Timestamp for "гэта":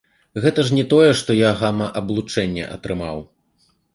0.45-0.63